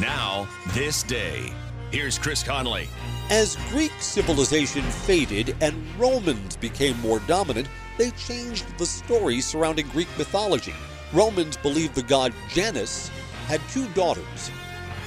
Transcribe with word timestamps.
Now, 0.00 0.46
this 0.74 1.02
day. 1.02 1.50
Here's 1.90 2.18
Chris 2.18 2.42
Conley. 2.42 2.86
As 3.30 3.56
Greek 3.70 3.92
civilization 3.98 4.82
faded 4.82 5.56
and 5.62 5.82
Romans 5.98 6.54
became 6.54 7.00
more 7.00 7.20
dominant, 7.20 7.66
they 7.96 8.10
changed 8.10 8.66
the 8.76 8.84
story 8.84 9.40
surrounding 9.40 9.88
Greek 9.88 10.08
mythology. 10.18 10.74
Romans 11.14 11.56
believed 11.56 11.94
the 11.94 12.02
god 12.02 12.34
Janus 12.50 13.08
had 13.46 13.62
two 13.70 13.88
daughters. 13.94 14.50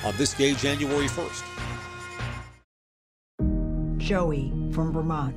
On 0.04 0.16
this 0.18 0.34
day, 0.34 0.56
January 0.56 1.08
1st. 1.08 1.44
Joey 3.98 4.52
from 4.72 4.92
Vermont, 4.92 5.36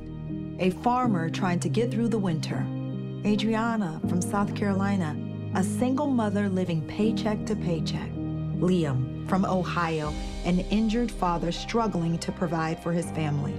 a 0.59 0.71
farmer 0.81 1.29
trying 1.29 1.59
to 1.59 1.69
get 1.69 1.91
through 1.91 2.07
the 2.07 2.17
winter. 2.17 2.65
Adriana 3.23 4.01
from 4.09 4.19
South 4.19 4.55
Carolina, 4.55 5.15
a 5.53 5.63
single 5.63 6.07
mother 6.07 6.49
living 6.49 6.81
paycheck 6.87 7.45
to 7.45 7.55
paycheck. 7.55 8.09
Liam 8.59 9.27
from 9.29 9.45
Ohio, 9.45 10.13
an 10.45 10.59
injured 10.71 11.11
father 11.11 11.51
struggling 11.51 12.17
to 12.19 12.31
provide 12.31 12.81
for 12.81 12.91
his 12.91 13.09
family. 13.11 13.53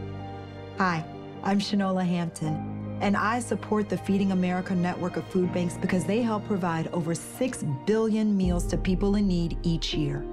Hi, 0.78 1.05
I'm 1.42 1.60
Shanola 1.60 2.06
Hampton, 2.06 2.98
and 3.00 3.16
I 3.16 3.41
support 3.41 3.88
the 3.88 3.98
Feeding 3.98 4.33
America 4.33 4.74
network 4.74 5.16
of 5.16 5.27
food 5.28 5.52
banks 5.52 5.77
because 5.77 6.05
they 6.05 6.22
help 6.22 6.46
provide 6.46 6.88
over 6.88 7.14
6 7.14 7.64
billion 7.86 8.36
meals 8.36 8.66
to 8.69 8.77
people 8.77 9.16
in 9.16 9.28
need 9.28 9.59
each 9.62 9.95
year. 9.95 10.24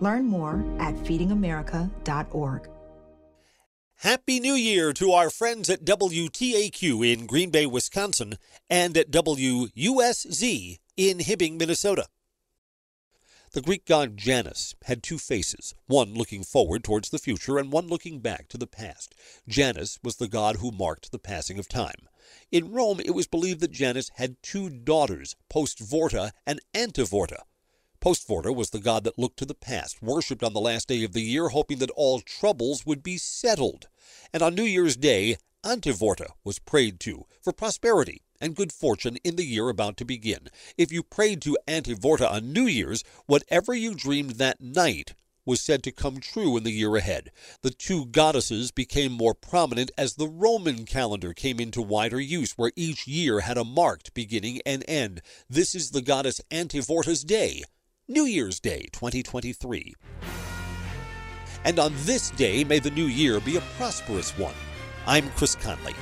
Learn 0.00 0.26
more 0.26 0.64
at 0.78 0.94
feedingamerica.org. 0.96 2.68
Happy 3.98 4.38
New 4.40 4.54
Year 4.54 4.92
to 4.92 5.12
our 5.12 5.30
friends 5.30 5.70
at 5.70 5.84
WTAQ 5.84 7.12
in 7.12 7.26
Green 7.26 7.50
Bay, 7.50 7.64
Wisconsin, 7.64 8.36
and 8.68 8.96
at 8.98 9.10
WUSZ 9.10 10.78
in 10.96 11.18
Hibbing, 11.18 11.58
Minnesota. 11.58 12.06
The 13.54 13.62
Greek 13.62 13.84
god 13.84 14.16
Janus 14.16 14.74
had 14.82 15.00
two 15.00 15.16
faces, 15.16 15.76
one 15.86 16.12
looking 16.12 16.42
forward 16.42 16.82
towards 16.82 17.10
the 17.10 17.20
future 17.20 17.56
and 17.56 17.70
one 17.70 17.86
looking 17.86 18.18
back 18.18 18.48
to 18.48 18.58
the 18.58 18.66
past. 18.66 19.14
Janus 19.46 19.96
was 20.02 20.16
the 20.16 20.26
god 20.26 20.56
who 20.56 20.72
marked 20.72 21.12
the 21.12 21.20
passing 21.20 21.60
of 21.60 21.68
time. 21.68 22.08
In 22.50 22.72
Rome, 22.72 22.98
it 22.98 23.12
was 23.12 23.28
believed 23.28 23.60
that 23.60 23.70
Janus 23.70 24.10
had 24.16 24.42
two 24.42 24.68
daughters, 24.68 25.36
Postvorta 25.48 26.32
and 26.44 26.58
Antevorta. 26.74 27.42
Postvorta 28.00 28.52
was 28.52 28.70
the 28.70 28.80
god 28.80 29.04
that 29.04 29.20
looked 29.20 29.38
to 29.38 29.46
the 29.46 29.54
past, 29.54 30.02
worshipped 30.02 30.42
on 30.42 30.52
the 30.52 30.60
last 30.60 30.88
day 30.88 31.04
of 31.04 31.12
the 31.12 31.22
year, 31.22 31.50
hoping 31.50 31.78
that 31.78 31.90
all 31.90 32.18
troubles 32.18 32.84
would 32.84 33.04
be 33.04 33.16
settled. 33.16 33.86
And 34.32 34.42
on 34.42 34.56
New 34.56 34.64
Year's 34.64 34.96
Day, 34.96 35.36
Antivorta 35.64 36.30
was 36.42 36.58
prayed 36.58 36.98
to 37.00 37.24
for 37.40 37.52
prosperity 37.52 38.22
and 38.40 38.56
good 38.56 38.72
fortune 38.72 39.16
in 39.24 39.36
the 39.36 39.44
year 39.44 39.68
about 39.68 39.96
to 39.98 40.04
begin. 40.04 40.48
If 40.76 40.92
you 40.92 41.02
prayed 41.02 41.42
to 41.42 41.58
Antevorta 41.66 42.30
on 42.30 42.52
New 42.52 42.66
Year's, 42.66 43.04
whatever 43.26 43.74
you 43.74 43.94
dreamed 43.94 44.32
that 44.32 44.60
night 44.60 45.14
was 45.46 45.60
said 45.60 45.82
to 45.82 45.92
come 45.92 46.20
true 46.20 46.56
in 46.56 46.64
the 46.64 46.70
year 46.70 46.96
ahead. 46.96 47.30
The 47.62 47.70
two 47.70 48.06
goddesses 48.06 48.70
became 48.70 49.12
more 49.12 49.34
prominent 49.34 49.90
as 49.96 50.14
the 50.14 50.28
Roman 50.28 50.84
calendar 50.84 51.32
came 51.32 51.60
into 51.60 51.82
wider 51.82 52.20
use, 52.20 52.52
where 52.52 52.72
each 52.76 53.06
year 53.06 53.40
had 53.40 53.58
a 53.58 53.64
marked 53.64 54.14
beginning 54.14 54.60
and 54.64 54.84
end. 54.88 55.20
This 55.48 55.74
is 55.74 55.90
the 55.90 56.02
goddess 56.02 56.40
Antevorta's 56.50 57.24
Day, 57.24 57.62
New 58.08 58.24
Year's 58.24 58.60
Day 58.60 58.88
2023. 58.92 59.94
And 61.64 61.78
on 61.78 61.92
this 61.98 62.30
day, 62.30 62.62
may 62.64 62.78
the 62.78 62.90
new 62.90 63.06
year 63.06 63.40
be 63.40 63.56
a 63.56 63.62
prosperous 63.78 64.36
one. 64.36 64.54
I'm 65.06 65.30
Chris 65.30 65.54
Conley. 65.54 65.94